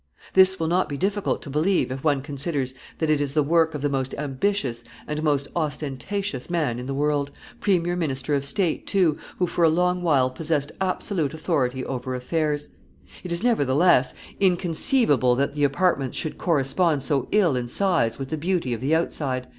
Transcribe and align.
This 0.33 0.59
will 0.59 0.65
not 0.67 0.89
be 0.89 0.97
difficult 0.97 1.43
to 1.43 1.51
believe 1.51 1.91
if 1.91 2.03
one 2.03 2.23
considers 2.23 2.73
that 2.97 3.11
it 3.11 3.21
is 3.21 3.35
the 3.35 3.43
work 3.43 3.75
of 3.75 3.83
the 3.83 3.87
most 3.87 4.15
ambitious 4.17 4.83
and 5.05 5.21
most 5.21 5.47
ostentatious 5.55 6.49
man 6.49 6.79
in 6.79 6.87
the 6.87 6.93
world, 6.95 7.29
premier 7.59 7.95
minister 7.95 8.33
of 8.33 8.43
state 8.43 8.87
too, 8.87 9.19
who 9.37 9.45
for 9.45 9.63
a 9.63 9.69
long 9.69 10.01
while 10.01 10.31
possessed 10.31 10.71
absolute 10.81 11.35
authority 11.35 11.85
over 11.85 12.15
affairs. 12.15 12.69
It 13.23 13.31
is, 13.31 13.43
nevertheless, 13.43 14.15
inconceivable 14.39 15.35
that 15.35 15.53
the 15.53 15.65
apartments 15.65 16.17
should 16.17 16.39
correspond 16.39 17.03
so 17.03 17.27
ill 17.31 17.55
in 17.55 17.67
size 17.67 18.17
with 18.17 18.29
the 18.31 18.37
beauty 18.39 18.73
of 18.73 18.81
the 18.81 18.95
outside. 18.95 19.45